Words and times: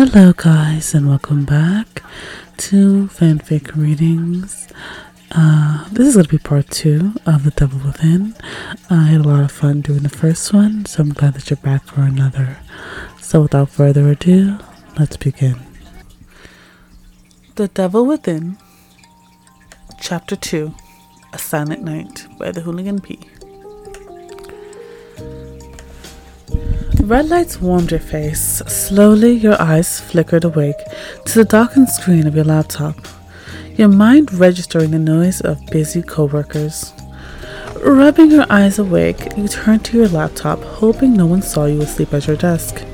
Hello, 0.00 0.32
guys, 0.32 0.94
and 0.94 1.08
welcome 1.08 1.44
back 1.44 2.04
to 2.56 3.08
fanfic 3.08 3.74
readings. 3.74 4.68
Uh, 5.32 5.88
this 5.90 6.06
is 6.06 6.14
going 6.14 6.24
to 6.24 6.30
be 6.30 6.38
part 6.38 6.70
two 6.70 7.14
of 7.26 7.42
The 7.42 7.50
Devil 7.50 7.80
Within. 7.84 8.36
I 8.88 9.06
had 9.06 9.22
a 9.22 9.28
lot 9.28 9.42
of 9.42 9.50
fun 9.50 9.80
doing 9.80 10.04
the 10.04 10.08
first 10.08 10.52
one, 10.52 10.86
so 10.86 11.02
I'm 11.02 11.12
glad 11.12 11.34
that 11.34 11.50
you're 11.50 11.56
back 11.56 11.82
for 11.82 12.02
another. 12.02 12.58
So, 13.20 13.42
without 13.42 13.70
further 13.70 14.08
ado, 14.08 14.60
let's 15.00 15.16
begin. 15.16 15.58
The 17.56 17.66
Devil 17.66 18.06
Within, 18.06 18.56
Chapter 20.00 20.36
2 20.36 20.72
A 21.32 21.38
Silent 21.38 21.82
Night 21.82 22.24
by 22.38 22.52
the 22.52 22.60
Hooligan 22.60 23.00
P. 23.00 23.18
Red 27.08 27.30
lights 27.30 27.58
warmed 27.58 27.90
your 27.90 28.00
face. 28.00 28.60
Slowly, 28.66 29.32
your 29.32 29.58
eyes 29.58 29.98
flickered 29.98 30.44
awake 30.44 30.76
to 31.24 31.38
the 31.38 31.44
darkened 31.46 31.88
screen 31.88 32.26
of 32.26 32.34
your 32.34 32.44
laptop, 32.44 32.96
your 33.76 33.88
mind 33.88 34.30
registering 34.34 34.90
the 34.90 34.98
noise 34.98 35.40
of 35.40 35.64
busy 35.68 36.02
coworkers. 36.02 36.92
Rubbing 37.82 38.30
your 38.30 38.44
eyes 38.50 38.78
awake, 38.78 39.38
you 39.38 39.48
turned 39.48 39.86
to 39.86 39.96
your 39.96 40.08
laptop, 40.08 40.62
hoping 40.62 41.14
no 41.14 41.24
one 41.24 41.40
saw 41.40 41.64
you 41.64 41.80
asleep 41.80 42.12
at 42.12 42.26
your 42.26 42.36
desk. 42.36 42.84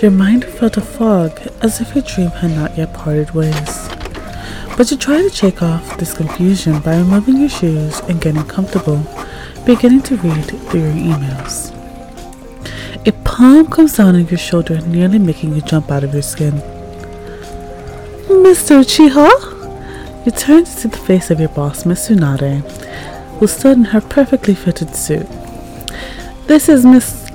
Your 0.00 0.10
mind 0.10 0.46
felt 0.46 0.78
a 0.78 0.80
fog, 0.80 1.38
as 1.60 1.82
if 1.82 1.94
your 1.94 2.04
dream 2.04 2.30
had 2.30 2.52
not 2.52 2.78
yet 2.78 2.94
parted 2.94 3.32
ways. 3.32 3.88
But 4.78 4.90
you 4.90 4.96
tried 4.96 5.20
to 5.20 5.28
shake 5.28 5.60
off 5.60 5.98
this 5.98 6.14
confusion 6.14 6.80
by 6.80 6.96
removing 6.96 7.40
your 7.40 7.50
shoes 7.50 8.00
and 8.08 8.22
getting 8.22 8.44
comfortable, 8.44 9.04
beginning 9.66 10.00
to 10.04 10.16
read 10.16 10.46
through 10.46 10.80
your 10.80 10.92
emails. 10.94 11.73
A 13.06 13.12
palm 13.22 13.66
comes 13.66 13.98
down 13.98 14.14
on 14.14 14.26
your 14.28 14.38
shoulder, 14.38 14.80
nearly 14.80 15.18
making 15.18 15.54
you 15.54 15.60
jump 15.60 15.90
out 15.90 16.04
of 16.04 16.14
your 16.14 16.22
skin. 16.22 16.54
Mr. 18.28 18.80
Uchiha? 18.80 20.24
You 20.24 20.32
turn 20.32 20.64
to 20.64 20.70
see 20.70 20.88
the 20.88 20.96
face 20.96 21.30
of 21.30 21.38
your 21.38 21.50
boss, 21.50 21.84
Miss 21.84 22.08
Tsunade, 22.08 22.62
who 23.38 23.46
stood 23.46 23.76
in 23.76 23.84
her 23.84 24.00
perfectly 24.00 24.54
fitted 24.54 24.96
suit. 24.96 25.26
This 26.46 26.70
is 26.70 26.86
Miss. 26.86 27.30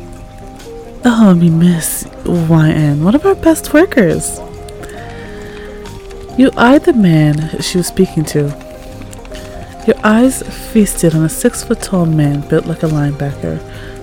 Oh, 1.05 1.30
I 1.30 1.33
mean, 1.35 1.59
Miss 1.59 2.08
YN, 2.25 3.03
one 3.03 3.13
of 3.13 3.23
our 3.27 3.36
best 3.36 3.71
workers. 3.71 4.39
You 6.36 6.49
eyed 6.58 6.86
the 6.86 6.93
man 6.93 7.61
she 7.61 7.77
was 7.77 7.86
speaking 7.86 8.25
to. 8.25 8.47
Your 9.86 10.03
eyes 10.03 10.41
feasted 10.71 11.13
on 11.13 11.25
a 11.25 11.30
six 11.30 11.63
foot 11.63 11.80
tall 11.83 12.08
man 12.08 12.41
built 12.49 12.65
like 12.65 12.81
a 12.81 12.88
linebacker 12.88 13.59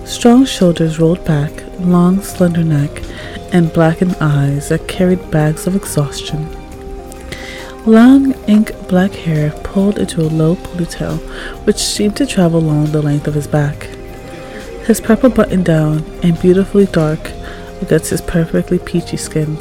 Strong 0.07 0.45
shoulders 0.45 0.99
rolled 0.99 1.23
back, 1.25 1.51
long, 1.79 2.21
slender 2.21 2.63
neck, 2.63 3.03
and 3.53 3.71
blackened 3.73 4.15
eyes 4.19 4.69
that 4.69 4.87
carried 4.87 5.31
bags 5.31 5.67
of 5.67 5.75
exhaustion. 5.75 6.47
Long, 7.85 8.33
ink 8.49 8.71
black 8.89 9.11
hair 9.11 9.51
pulled 9.63 9.97
into 9.97 10.21
a 10.21 10.27
low 10.27 10.55
ponytail, 10.55 11.19
which 11.65 11.77
seemed 11.77 12.17
to 12.17 12.25
travel 12.25 12.59
along 12.59 12.91
the 12.91 13.01
length 13.01 13.27
of 13.27 13.33
his 13.33 13.47
back. 13.47 13.83
His 14.85 14.99
purple 14.99 15.29
button 15.29 15.63
down 15.63 16.03
and 16.23 16.39
beautifully 16.41 16.85
dark 16.85 17.31
against 17.81 18.09
his 18.09 18.21
perfectly 18.21 18.79
peachy 18.79 19.17
skin. 19.17 19.57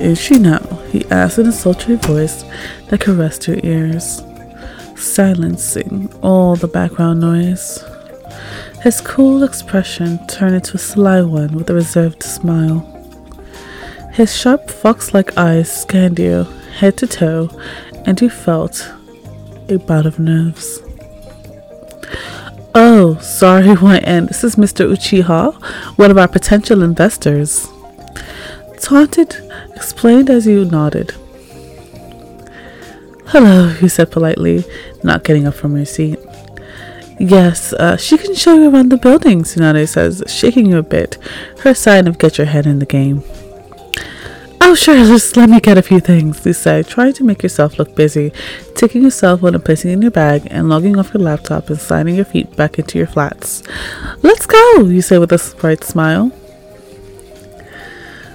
Is 0.00 0.20
she 0.20 0.38
now? 0.38 0.60
he 0.90 1.04
asked 1.10 1.38
in 1.38 1.46
a 1.46 1.52
sultry 1.52 1.96
voice 1.96 2.44
that 2.88 3.00
caressed 3.00 3.44
her 3.44 3.58
ears, 3.62 4.22
silencing 4.96 6.12
all 6.22 6.56
the 6.56 6.68
background 6.68 7.20
noise. 7.20 7.84
His 8.82 9.02
cool 9.02 9.42
expression 9.42 10.26
turned 10.26 10.54
into 10.54 10.76
a 10.76 10.78
sly 10.78 11.20
one 11.20 11.54
with 11.54 11.68
a 11.68 11.74
reserved 11.74 12.22
smile. 12.22 12.80
His 14.12 14.34
sharp 14.34 14.70
fox 14.70 15.12
like 15.12 15.36
eyes 15.36 15.70
scanned 15.70 16.18
you 16.18 16.44
head 16.78 16.96
to 16.96 17.06
toe, 17.06 17.50
and 18.06 18.18
you 18.20 18.30
felt 18.30 18.90
a 19.68 19.76
bout 19.76 20.06
of 20.06 20.18
nerves. 20.18 20.80
Oh, 22.74 23.18
sorry, 23.20 23.66
YN. 23.82 24.26
This 24.26 24.44
is 24.44 24.56
Mr. 24.56 24.90
Uchiha, 24.90 25.54
one 25.98 26.10
of 26.10 26.16
our 26.16 26.28
potential 26.28 26.82
investors. 26.82 27.66
Tsunade 28.76 29.76
explained 29.76 30.30
as 30.30 30.46
you 30.46 30.64
nodded. 30.64 31.12
Hello, 33.26 33.74
you 33.82 33.90
said 33.90 34.10
politely, 34.10 34.64
not 35.04 35.22
getting 35.22 35.46
up 35.46 35.54
from 35.54 35.76
your 35.76 35.84
seat. 35.84 36.18
Yes, 37.20 37.74
uh, 37.74 37.98
she 37.98 38.16
can 38.16 38.34
show 38.34 38.54
you 38.54 38.70
around 38.70 38.90
the 38.90 38.96
building, 38.96 39.42
Tsunade 39.42 39.86
says, 39.86 40.22
shaking 40.26 40.64
you 40.64 40.78
a 40.78 40.82
bit, 40.82 41.18
her 41.58 41.74
sign 41.74 42.08
of 42.08 42.16
get 42.16 42.38
your 42.38 42.46
head 42.46 42.64
in 42.64 42.78
the 42.78 42.86
game. 42.86 43.22
Oh, 44.62 44.74
sure, 44.74 44.94
just 45.04 45.36
let 45.36 45.50
me 45.50 45.60
get 45.60 45.76
a 45.76 45.82
few 45.82 46.00
things, 46.00 46.46
you 46.46 46.54
say, 46.54 46.82
trying 46.82 47.12
to 47.12 47.24
make 47.24 47.42
yourself 47.42 47.78
look 47.78 47.94
busy, 47.94 48.32
taking 48.74 49.02
your 49.02 49.10
cell 49.10 49.36
phone 49.36 49.54
and 49.54 49.62
placing 49.62 49.90
it 49.90 49.94
in 49.94 50.02
your 50.02 50.10
bag, 50.10 50.48
and 50.50 50.70
logging 50.70 50.98
off 50.98 51.12
your 51.12 51.22
laptop 51.22 51.68
and 51.68 51.78
sliding 51.78 52.14
your 52.14 52.24
feet 52.24 52.56
back 52.56 52.78
into 52.78 52.96
your 52.96 53.06
flats. 53.06 53.62
Let's 54.22 54.46
go, 54.46 54.86
you 54.86 55.02
say 55.02 55.18
with 55.18 55.32
a 55.32 55.54
bright 55.58 55.84
smile. 55.84 56.32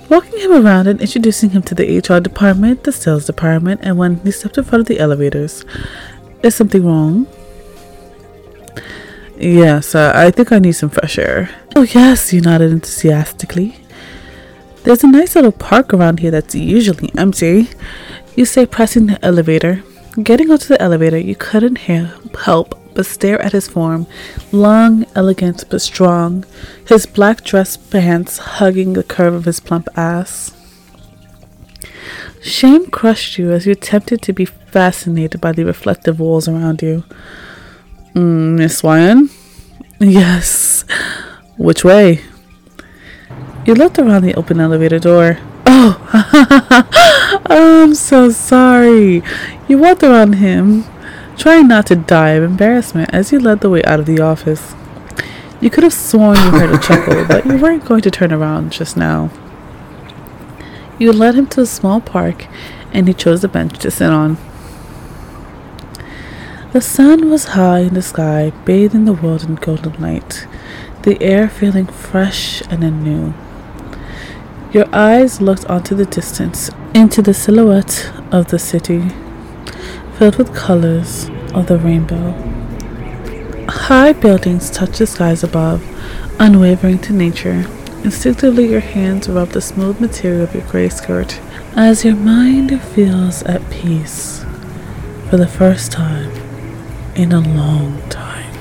Walking 0.09 0.39
him 0.39 0.51
around 0.51 0.85
and 0.85 1.01
introducing 1.01 1.49
him 1.49 1.63
to 1.63 1.73
the 1.73 1.97
HR 1.97 2.19
department, 2.19 2.83
the 2.83 2.91
sales 2.91 3.25
department, 3.25 3.81
and 3.83 3.97
when 3.97 4.17
he 4.17 4.29
stepped 4.29 4.59
in 4.59 4.63
front 4.63 4.81
of 4.81 4.87
the 4.87 4.99
elevators, 4.99 5.65
is 6.43 6.53
something 6.53 6.85
wrong? 6.85 7.25
Yes, 9.37 9.95
uh, 9.95 10.13
I 10.15 10.31
think 10.31 10.51
I 10.51 10.59
need 10.59 10.73
some 10.73 10.89
fresh 10.89 11.17
air. 11.17 11.49
Oh, 11.75 11.83
yes, 11.83 12.31
you 12.31 12.41
nodded 12.41 12.71
enthusiastically. 12.71 13.77
There's 14.83 15.03
a 15.03 15.07
nice 15.07 15.35
little 15.35 15.51
park 15.51 15.93
around 15.93 16.19
here 16.19 16.31
that's 16.31 16.55
usually 16.55 17.11
empty. 17.17 17.69
You 18.35 18.45
say, 18.45 18.65
pressing 18.65 19.07
the 19.07 19.23
elevator. 19.25 19.83
Getting 20.21 20.51
onto 20.51 20.67
the 20.67 20.81
elevator, 20.81 21.17
you 21.17 21.35
couldn't 21.35 21.79
help 21.79 22.79
but 22.93 23.05
stare 23.05 23.41
at 23.41 23.51
his 23.51 23.67
form, 23.67 24.07
long, 24.51 25.05
elegant, 25.15 25.65
but 25.69 25.81
strong, 25.81 26.45
his 26.87 27.05
black 27.05 27.43
dress 27.43 27.75
pants 27.75 28.37
hugging 28.37 28.93
the 28.93 29.03
curve 29.03 29.33
of 29.33 29.45
his 29.45 29.59
plump 29.59 29.89
ass. 29.97 30.53
Shame 32.41 32.89
crushed 32.89 33.37
you 33.37 33.51
as 33.51 33.65
you 33.65 33.73
attempted 33.73 34.21
to 34.21 34.33
be 34.33 34.45
fascinated 34.45 35.41
by 35.41 35.51
the 35.51 35.65
reflective 35.65 36.19
walls 36.19 36.47
around 36.47 36.81
you. 36.81 37.03
Mm, 38.15 38.55
Miss 38.55 38.81
YN? 38.81 39.29
Yes. 39.99 40.85
Which 41.57 41.83
way? 41.83 42.21
You 43.65 43.73
looked 43.75 43.99
around 43.99 44.23
the 44.23 44.33
open 44.35 44.61
elevator 44.61 44.99
door. 44.99 45.37
Oh 45.65 47.41
I'm 47.47 47.93
so 47.93 48.29
sorry. 48.29 49.21
You 49.67 49.77
walked 49.79 50.01
around 50.01 50.33
him, 50.33 50.85
trying 51.37 51.67
not 51.67 51.87
to 51.87 51.95
die 51.97 52.31
of 52.31 52.43
embarrassment 52.43 53.09
as 53.13 53.33
you 53.33 53.39
led 53.39 53.59
the 53.59 53.69
way 53.69 53.83
out 53.83 53.99
of 53.99 54.05
the 54.05 54.21
office. 54.21 54.73
You 55.59 55.69
could 55.69 55.83
have 55.83 55.93
sworn 55.93 56.37
you 56.37 56.51
heard 56.51 56.73
a 56.73 56.79
chuckle, 56.79 57.25
but 57.25 57.45
you 57.45 57.57
weren't 57.57 57.83
going 57.83 58.01
to 58.01 58.11
turn 58.11 58.31
around 58.31 58.71
just 58.71 58.95
now. 58.95 59.29
You 60.97 61.11
led 61.11 61.35
him 61.35 61.47
to 61.47 61.61
a 61.61 61.65
small 61.65 61.99
park, 61.99 62.47
and 62.93 63.09
he 63.09 63.13
chose 63.13 63.43
a 63.43 63.49
bench 63.49 63.77
to 63.79 63.91
sit 63.91 64.09
on. 64.09 64.37
The 66.75 66.81
sun 66.81 67.29
was 67.29 67.45
high 67.55 67.79
in 67.79 67.93
the 67.93 68.01
sky, 68.01 68.51
bathing 68.65 69.05
the 69.05 69.13
world 69.13 69.45
in 69.45 69.55
golden 69.55 69.93
light, 70.01 70.45
the 71.03 71.17
air 71.23 71.47
feeling 71.47 71.85
fresh 71.85 72.61
and 72.69 72.83
anew. 72.83 73.33
Your 74.73 74.85
eyes 74.93 75.39
looked 75.39 75.63
onto 75.67 75.95
the 75.95 76.05
distance, 76.05 76.69
into 76.93 77.21
the 77.21 77.33
silhouette 77.33 78.11
of 78.29 78.47
the 78.47 78.59
city, 78.59 79.07
filled 80.17 80.35
with 80.35 80.53
colors 80.53 81.29
of 81.53 81.67
the 81.67 81.77
rainbow. 81.77 82.31
High 83.69 84.11
buildings 84.11 84.69
touched 84.69 84.99
the 84.99 85.07
skies 85.07 85.45
above, 85.45 85.81
unwavering 86.41 86.99
to 87.03 87.13
nature. 87.13 87.65
Instinctively, 88.03 88.69
your 88.69 88.81
hands 88.81 89.29
rub 89.29 89.51
the 89.51 89.61
smooth 89.61 90.01
material 90.01 90.43
of 90.43 90.53
your 90.53 90.67
gray 90.67 90.89
skirt 90.89 91.39
as 91.77 92.03
your 92.03 92.17
mind 92.17 92.81
feels 92.81 93.43
at 93.43 93.61
peace 93.71 94.43
for 95.29 95.37
the 95.37 95.47
first 95.47 95.93
time 95.93 96.44
in 97.15 97.31
a 97.31 97.39
long 97.39 98.01
time. 98.09 98.53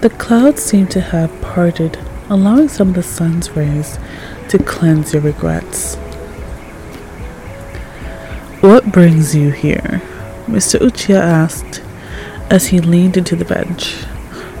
The 0.00 0.10
clouds 0.10 0.62
seem 0.62 0.88
to 0.88 1.00
have 1.00 1.40
parted, 1.40 1.96
allowing 2.28 2.68
some 2.68 2.88
of 2.88 2.94
the 2.94 3.02
sun's 3.02 3.50
rays 3.56 3.98
to 4.48 4.58
cleanse 4.58 5.12
your 5.12 5.22
regrets. 5.22 5.94
What 8.60 8.90
brings 8.90 9.34
you 9.34 9.50
here? 9.50 10.02
Mr. 10.46 10.80
Uchiha 10.80 11.20
asked 11.20 11.82
as 12.50 12.66
he 12.66 12.80
leaned 12.80 13.16
into 13.16 13.36
the 13.36 13.44
bench, 13.44 13.94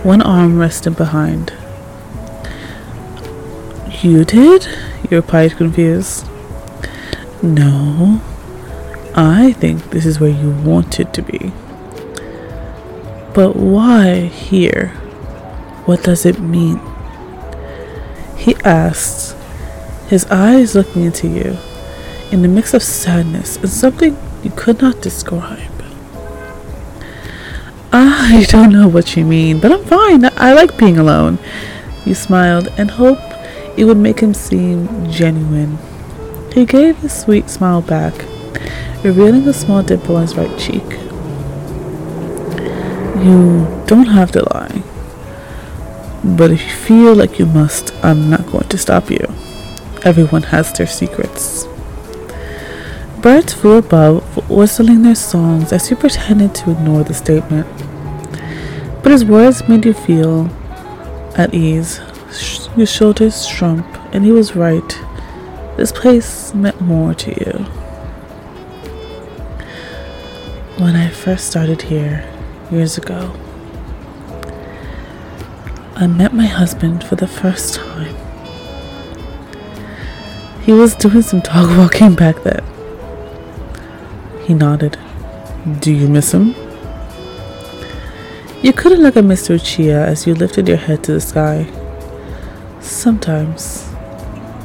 one 0.04 0.22
arm 0.22 0.58
resting 0.58 0.94
behind. 0.94 1.52
You 4.00 4.24
did? 4.24 4.66
You 5.10 5.18
replied 5.18 5.56
confused. 5.56 6.26
No, 7.42 8.20
I 9.14 9.52
think 9.54 9.90
this 9.90 10.06
is 10.06 10.20
where 10.20 10.30
you 10.30 10.50
wanted 10.50 11.12
to 11.14 11.22
be. 11.22 11.52
But 13.34 13.56
why 13.56 14.26
here? 14.26 14.88
What 15.86 16.02
does 16.02 16.26
it 16.26 16.38
mean? 16.38 16.80
He 18.36 18.54
asked, 18.64 19.36
his 20.08 20.26
eyes 20.26 20.74
looking 20.74 21.04
into 21.04 21.28
you 21.28 21.56
in 22.30 22.44
a 22.44 22.48
mix 22.48 22.74
of 22.74 22.82
sadness 22.82 23.56
and 23.56 23.70
something 23.70 24.16
you 24.42 24.50
could 24.50 24.82
not 24.82 25.00
describe. 25.00 25.70
I 27.94 28.46
don't 28.48 28.72
know 28.72 28.88
what 28.88 29.16
you 29.16 29.24
mean, 29.24 29.60
but 29.60 29.72
I'm 29.72 29.84
fine. 29.84 30.24
I 30.38 30.52
like 30.52 30.78
being 30.78 30.98
alone. 30.98 31.38
You 32.04 32.14
smiled 32.14 32.68
and 32.78 32.90
hoped 32.90 33.32
it 33.76 33.84
would 33.84 33.96
make 33.96 34.20
him 34.20 34.34
seem 34.34 35.10
genuine. 35.10 35.78
He 36.52 36.64
gave 36.66 37.02
a 37.04 37.08
sweet 37.08 37.48
smile 37.48 37.80
back, 37.80 38.14
revealing 39.02 39.46
a 39.48 39.52
small 39.52 39.82
dimple 39.82 40.16
on 40.16 40.22
his 40.22 40.36
right 40.36 40.58
cheek. 40.58 40.84
You 43.22 43.84
don't 43.86 44.06
have 44.06 44.32
to 44.32 44.42
lie. 44.52 44.82
But 46.24 46.50
if 46.50 46.60
you 46.60 46.70
feel 46.70 47.14
like 47.14 47.38
you 47.38 47.46
must, 47.46 47.94
I'm 48.04 48.28
not 48.28 48.46
going 48.46 48.68
to 48.68 48.76
stop 48.76 49.10
you. 49.10 49.24
Everyone 50.02 50.42
has 50.42 50.72
their 50.72 50.88
secrets. 50.88 51.66
Birds 53.20 53.52
flew 53.52 53.78
above, 53.78 54.50
whistling 54.50 55.04
their 55.04 55.14
songs 55.14 55.72
as 55.72 55.88
he 55.88 55.94
pretended 55.94 56.52
to 56.56 56.72
ignore 56.72 57.04
the 57.04 57.14
statement. 57.14 57.68
But 59.04 59.12
his 59.12 59.24
words 59.24 59.68
made 59.68 59.84
you 59.84 59.92
feel 59.92 60.50
at 61.36 61.54
ease. 61.54 62.00
Your 62.76 62.86
shoulders 62.86 63.46
shrunk, 63.46 63.86
and 64.12 64.24
he 64.24 64.32
was 64.32 64.56
right. 64.56 64.98
This 65.76 65.92
place 65.92 66.52
meant 66.54 66.80
more 66.80 67.14
to 67.14 67.30
you. 67.30 67.64
When 70.82 70.96
I 70.96 71.08
first 71.08 71.46
started 71.46 71.82
here, 71.82 72.28
years 72.72 72.98
ago, 72.98 73.32
I 75.94 76.06
met 76.06 76.32
my 76.32 76.46
husband 76.46 77.04
for 77.04 77.16
the 77.16 77.26
first 77.26 77.74
time. 77.74 78.14
He 80.62 80.72
was 80.72 80.94
doing 80.94 81.22
some 81.22 81.40
dog 81.40 81.76
walking 81.78 82.14
back 82.14 82.42
then. 82.42 82.64
He 84.46 84.54
nodded. 84.54 84.98
Do 85.80 85.92
you 85.92 86.08
miss 86.08 86.32
him? 86.32 86.54
You 88.62 88.72
couldn't 88.72 89.02
look 89.02 89.16
at 89.16 89.24
Mr. 89.24 89.56
Uchiha 89.56 90.06
as 90.06 90.26
you 90.26 90.34
lifted 90.34 90.68
your 90.68 90.76
head 90.76 91.04
to 91.04 91.12
the 91.12 91.20
sky. 91.20 91.66
Sometimes, 92.80 93.88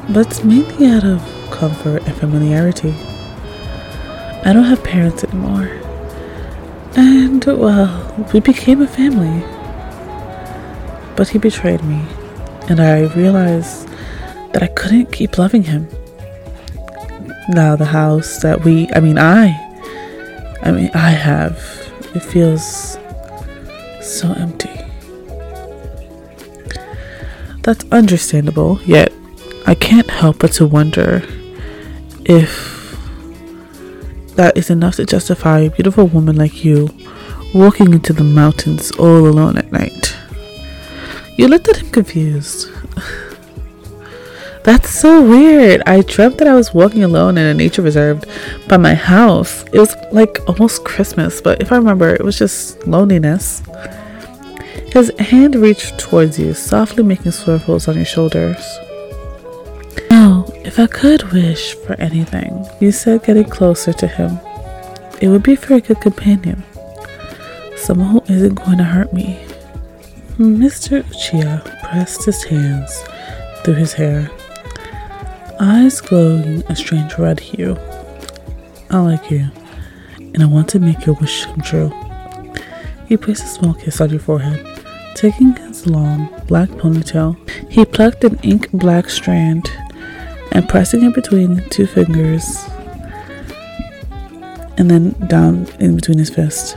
but 0.08 0.44
mainly 0.44 0.86
out 0.86 1.04
of 1.04 1.20
comfort 1.50 2.02
and 2.06 2.16
familiarity. 2.16 2.94
I 4.44 4.52
don't 4.52 4.64
have 4.64 4.82
parents 4.82 5.24
anymore. 5.24 5.68
And, 6.96 7.44
well, 7.44 8.28
we 8.32 8.40
became 8.40 8.82
a 8.82 8.86
family. 8.86 9.42
But 11.16 11.28
he 11.28 11.38
betrayed 11.38 11.82
me, 11.84 12.04
and 12.68 12.80
I 12.80 13.12
realized 13.14 13.88
that 14.52 14.62
I 14.62 14.68
couldn't 14.68 15.12
keep 15.12 15.38
loving 15.38 15.64
him. 15.64 15.88
Now, 17.48 17.76
the 17.76 17.86
house 17.86 18.40
that 18.42 18.64
we, 18.64 18.88
I 18.94 19.00
mean, 19.00 19.18
I, 19.18 19.48
I 20.62 20.70
mean, 20.72 20.90
I 20.94 21.10
have. 21.10 21.56
It 22.14 22.20
feels 22.20 22.98
so 24.00 24.32
empty. 24.32 24.70
That's 27.62 27.84
understandable, 27.92 28.80
yet 28.84 29.12
I 29.66 29.74
can't 29.74 30.08
help 30.08 30.38
but 30.38 30.52
to 30.52 30.66
wonder 30.66 31.22
if 32.24 32.77
that 34.38 34.56
is 34.56 34.70
enough 34.70 34.94
to 34.94 35.04
justify 35.04 35.58
a 35.58 35.70
beautiful 35.70 36.06
woman 36.06 36.36
like 36.36 36.64
you 36.64 36.88
walking 37.52 37.92
into 37.92 38.12
the 38.12 38.22
mountains 38.22 38.92
all 38.92 39.26
alone 39.26 39.58
at 39.58 39.72
night. 39.72 40.16
You 41.36 41.48
looked 41.48 41.68
at 41.68 41.78
him 41.78 41.90
confused. 41.90 42.68
That's 44.62 44.90
so 44.90 45.28
weird. 45.28 45.82
I 45.86 46.02
dreamt 46.02 46.38
that 46.38 46.46
I 46.46 46.54
was 46.54 46.72
walking 46.72 47.02
alone 47.02 47.36
in 47.36 47.46
a 47.46 47.52
nature 47.52 47.82
reserve 47.82 48.24
by 48.68 48.76
my 48.76 48.94
house. 48.94 49.64
It 49.72 49.80
was 49.80 49.96
like 50.12 50.38
almost 50.48 50.84
Christmas, 50.84 51.40
but 51.40 51.60
if 51.60 51.72
I 51.72 51.76
remember, 51.76 52.08
it 52.08 52.22
was 52.22 52.38
just 52.38 52.86
loneliness. 52.86 53.62
His 54.92 55.10
hand 55.18 55.56
reached 55.56 55.98
towards 55.98 56.38
you, 56.38 56.54
softly 56.54 57.02
making 57.02 57.32
swirls 57.32 57.88
on 57.88 57.96
your 57.96 58.04
shoulders. 58.04 58.78
If 60.68 60.78
I 60.78 60.86
could 60.86 61.32
wish 61.32 61.72
for 61.76 61.94
anything, 61.94 62.66
you 62.78 62.92
said, 62.92 63.24
getting 63.24 63.48
closer 63.48 63.90
to 63.94 64.06
him, 64.06 64.38
it 65.18 65.28
would 65.28 65.42
be 65.42 65.56
for 65.56 65.72
a 65.72 65.80
good 65.80 65.98
companion. 66.02 66.62
Someone 67.74 68.08
who 68.10 68.22
isn't 68.34 68.54
going 68.56 68.76
to 68.76 68.84
hurt 68.84 69.10
me. 69.14 69.40
Mr. 70.36 71.02
Uchiha 71.04 71.64
pressed 71.82 72.26
his 72.26 72.44
hands 72.44 73.02
through 73.64 73.76
his 73.76 73.94
hair 73.94 74.30
eyes 75.58 76.02
glowing 76.02 76.62
a 76.68 76.76
strange 76.76 77.16
red 77.16 77.40
hue. 77.40 77.74
I 78.90 78.98
like 78.98 79.30
you, 79.30 79.48
and 80.18 80.42
I 80.42 80.46
want 80.46 80.68
to 80.68 80.80
make 80.80 81.06
your 81.06 81.14
wish 81.14 81.46
come 81.46 81.62
true. 81.62 81.90
He 83.06 83.16
placed 83.16 83.44
a 83.44 83.48
small 83.48 83.72
kiss 83.72 84.02
on 84.02 84.10
your 84.10 84.20
forehead. 84.20 84.66
Taking 85.14 85.56
his 85.56 85.86
long 85.86 86.28
black 86.46 86.68
ponytail, 86.68 87.38
he 87.70 87.86
plucked 87.86 88.22
an 88.22 88.38
ink 88.42 88.70
black 88.70 89.08
strand 89.08 89.72
and 90.58 90.68
pressing 90.68 91.04
it 91.04 91.14
between 91.14 91.62
two 91.68 91.86
fingers 91.86 92.68
and 94.76 94.90
then 94.90 95.12
down 95.28 95.68
in 95.78 95.94
between 95.94 96.18
his 96.18 96.30
fists. 96.30 96.74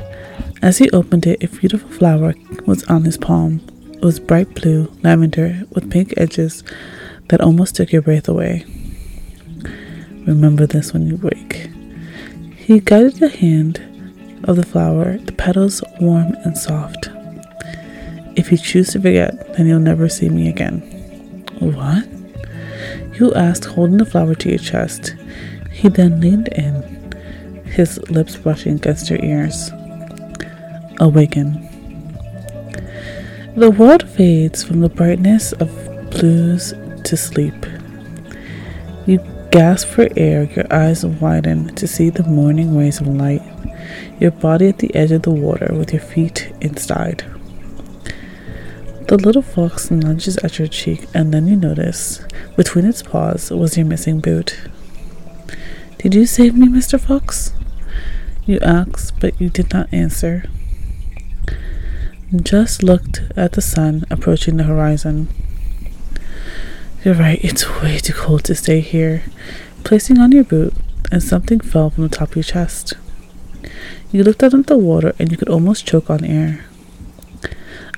As 0.62 0.78
he 0.78 0.92
opened 0.92 1.26
it, 1.26 1.44
a 1.44 1.48
beautiful 1.48 1.90
flower 1.90 2.36
was 2.68 2.84
on 2.84 3.06
his 3.06 3.18
palm. 3.18 3.60
It 3.94 4.06
was 4.06 4.20
bright 4.20 4.54
blue, 4.54 4.94
lavender, 5.02 5.64
with 5.72 5.90
pink 5.90 6.14
edges 6.16 6.64
that 7.30 7.42
almost 7.42 7.76
took 7.76 7.92
your 7.92 8.04
breath 8.04 8.28
away. 8.28 8.66
Remember 10.28 10.68
this 10.68 10.94
when 10.94 11.08
you 11.08 11.16
wake. 11.16 11.72
He 12.56 12.82
guided 12.82 13.16
the 13.16 13.30
hand 13.30 13.82
of 14.44 14.58
the 14.58 14.66
flower, 14.66 15.18
the 15.18 15.32
petals 15.32 15.84
warm 16.00 16.36
and 16.46 16.56
soft. 16.56 17.10
If 18.36 18.52
you 18.52 18.60
choose 18.60 18.90
to 18.90 19.02
forget, 19.02 19.56
then 19.56 19.66
you'll 19.66 19.80
never 19.80 20.08
see 20.08 20.30
me 20.30 20.50
again. 20.50 20.82
What? 21.60 22.21
You 23.22 23.32
asked, 23.36 23.66
holding 23.66 23.98
the 23.98 24.06
flower 24.06 24.34
to 24.34 24.50
your 24.50 24.58
chest. 24.58 25.14
He 25.72 25.90
then 25.90 26.20
leaned 26.22 26.48
in, 26.48 26.82
his 27.66 28.00
lips 28.10 28.36
brushing 28.36 28.78
against 28.78 29.12
your 29.12 29.24
ears. 29.24 29.70
Awaken. 31.00 31.54
The 33.56 33.70
world 33.70 34.10
fades 34.10 34.64
from 34.64 34.82
the 34.82 34.90
brightness 34.90 35.52
of 35.52 35.70
blues 36.10 36.74
to 37.04 37.16
sleep. 37.16 37.54
You 39.06 39.20
gasp 39.52 39.90
for 39.90 40.08
air, 40.18 40.46
your 40.56 40.66
eyes 40.74 41.06
widen 41.06 41.76
to 41.76 41.86
see 41.88 42.10
the 42.10 42.24
morning 42.24 42.76
rays 42.76 43.02
of 43.02 43.08
light, 43.08 43.44
your 44.20 44.32
body 44.32 44.70
at 44.70 44.80
the 44.80 44.96
edge 44.96 45.12
of 45.12 45.22
the 45.22 45.30
water 45.30 45.72
with 45.78 45.94
your 45.94 46.02
feet 46.02 46.52
inside. 46.60 47.24
The 49.12 49.18
little 49.18 49.42
fox 49.42 49.92
nudges 49.92 50.38
at 50.38 50.58
your 50.58 50.70
cheek, 50.70 51.06
and 51.14 51.34
then 51.34 51.46
you 51.46 51.58
notice, 51.58 52.26
between 52.56 52.86
its 52.86 53.04
paws, 53.04 53.52
was 53.52 53.76
your 53.76 53.86
missing 53.86 54.22
boot. 54.22 54.58
Did 55.98 56.16
you 56.16 56.26
save 56.26 56.56
me, 56.56 56.70
Mr. 56.70 56.98
Fox? 56.98 57.52
You 58.46 58.60
asked, 58.62 59.20
but 59.20 59.38
you 59.42 59.50
did 59.50 59.74
not 59.74 59.94
answer. 59.94 60.46
Just 62.42 62.84
looked 62.84 63.24
at 63.36 63.52
the 63.52 63.62
sun 63.62 64.06
approaching 64.10 64.56
the 64.56 64.64
horizon. 64.64 65.28
You're 67.04 67.16
right, 67.16 67.44
it's 67.44 67.70
way 67.82 67.98
too 67.98 68.14
cold 68.14 68.46
to 68.46 68.56
stay 68.56 68.80
here. 68.80 69.24
Placing 69.84 70.20
on 70.20 70.32
your 70.32 70.46
boot, 70.46 70.74
and 71.12 71.22
something 71.22 71.60
fell 71.60 71.90
from 71.90 72.04
the 72.04 72.16
top 72.16 72.30
of 72.30 72.36
your 72.38 72.44
chest. 72.44 72.94
You 74.14 74.24
looked 74.24 74.42
out 74.42 74.54
at 74.54 74.68
the 74.68 74.78
water, 74.78 75.14
and 75.20 75.30
you 75.30 75.38
could 75.38 75.50
almost 75.50 75.86
choke 75.86 76.10
on 76.10 76.24
air. 76.24 76.64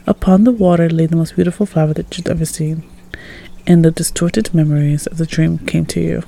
Upon 0.05 0.43
the 0.43 0.51
water 0.51 0.89
lay 0.89 1.05
the 1.05 1.15
most 1.15 1.35
beautiful 1.35 1.65
flower 1.65 1.93
that 1.93 2.17
you'd 2.17 2.27
ever 2.27 2.45
seen, 2.45 2.83
and 3.65 3.85
the 3.85 3.91
distorted 3.91 4.53
memories 4.53 5.07
of 5.07 5.17
the 5.17 5.25
dream 5.25 5.59
came 5.59 5.85
to 5.87 6.01
you. 6.01 6.23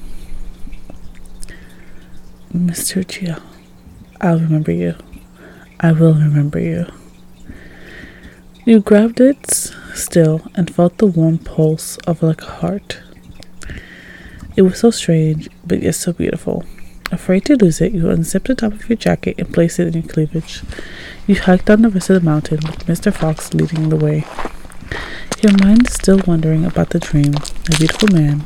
Mr. 2.53 3.03
Uchiha, 3.03 3.41
I'll 4.21 4.39
remember 4.39 4.71
you. 4.71 4.95
I 5.81 5.91
will 5.91 6.13
remember 6.13 6.59
you. 6.59 6.85
You 8.63 8.79
grabbed 8.79 9.19
it 9.19 9.51
still 9.93 10.41
and 10.55 10.73
felt 10.73 10.97
the 10.97 11.05
warm 11.05 11.37
pulse 11.37 11.97
of 12.07 12.23
like 12.23 12.41
a 12.43 12.51
heart. 12.51 13.01
It 14.55 14.61
was 14.61 14.79
so 14.79 14.89
strange, 14.89 15.49
but 15.67 15.83
yet 15.83 15.95
so 15.95 16.13
beautiful. 16.13 16.63
Afraid 17.11 17.45
to 17.45 17.55
lose 17.55 17.81
it, 17.81 17.93
you 17.93 18.09
unzipped 18.09 18.47
the 18.47 18.55
top 18.55 18.73
of 18.73 18.89
your 18.89 18.97
jacket 18.97 19.35
and 19.37 19.53
placed 19.53 19.79
it 19.79 19.87
in 19.87 20.01
your 20.01 20.11
cleavage. 20.11 20.63
You 21.27 21.35
hiked 21.35 21.65
down 21.65 21.83
the 21.83 21.89
rest 21.89 22.09
of 22.09 22.21
the 22.21 22.25
mountain 22.25 22.57
with 22.57 22.85
Mr. 22.87 23.13
Fox 23.13 23.53
leading 23.53 23.89
the 23.89 23.95
way. 23.95 24.25
Your 25.41 25.53
mind 25.63 25.87
is 25.87 25.93
still 25.93 26.21
wondering 26.25 26.65
about 26.65 26.89
the 26.89 26.99
dream, 26.99 27.31
the 27.31 27.75
beautiful 27.77 28.09
man. 28.09 28.45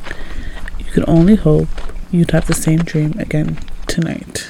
You 0.78 0.84
could 0.86 1.08
only 1.08 1.36
hope 1.36 1.68
you'd 2.10 2.32
have 2.32 2.46
the 2.46 2.54
same 2.54 2.80
dream 2.80 3.12
again 3.18 3.58
tonight. 3.86 4.48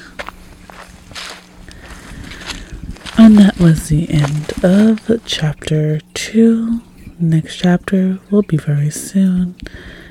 And 3.18 3.36
that 3.38 3.58
was 3.58 3.88
the 3.88 4.10
end 4.10 4.52
of 4.64 5.20
chapter 5.26 6.00
two. 6.14 6.80
Next 7.18 7.56
chapter 7.56 8.18
will 8.30 8.42
be 8.42 8.56
very 8.56 8.90
soon. 8.90 9.54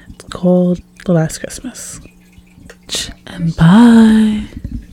It's 0.10 0.26
called 0.26 0.80
The 1.06 1.14
Last 1.14 1.40
Christmas 1.40 2.00
much 2.90 3.12
and 3.28 3.56
bye. 3.56 4.89